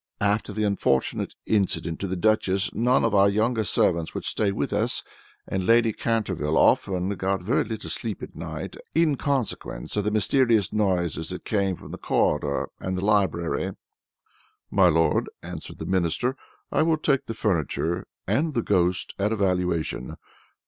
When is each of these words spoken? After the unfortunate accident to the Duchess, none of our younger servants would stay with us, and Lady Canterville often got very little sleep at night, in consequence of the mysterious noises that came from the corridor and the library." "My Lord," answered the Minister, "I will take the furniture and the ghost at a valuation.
After 0.19 0.51
the 0.51 0.63
unfortunate 0.63 1.35
accident 1.47 1.99
to 1.99 2.07
the 2.07 2.15
Duchess, 2.15 2.73
none 2.73 3.05
of 3.05 3.13
our 3.13 3.29
younger 3.29 3.63
servants 3.63 4.15
would 4.15 4.25
stay 4.25 4.51
with 4.51 4.73
us, 4.73 5.03
and 5.47 5.63
Lady 5.67 5.93
Canterville 5.93 6.57
often 6.57 7.07
got 7.09 7.43
very 7.43 7.63
little 7.63 7.87
sleep 7.91 8.23
at 8.23 8.35
night, 8.35 8.75
in 8.95 9.15
consequence 9.15 9.95
of 9.95 10.03
the 10.03 10.09
mysterious 10.09 10.73
noises 10.73 11.29
that 11.29 11.45
came 11.45 11.75
from 11.75 11.91
the 11.91 11.99
corridor 11.99 12.71
and 12.79 12.97
the 12.97 13.05
library." 13.05 13.73
"My 14.71 14.87
Lord," 14.87 15.29
answered 15.43 15.77
the 15.77 15.85
Minister, 15.85 16.35
"I 16.71 16.81
will 16.81 16.97
take 16.97 17.27
the 17.27 17.35
furniture 17.35 18.07
and 18.25 18.55
the 18.55 18.63
ghost 18.63 19.13
at 19.19 19.31
a 19.31 19.35
valuation. 19.35 20.17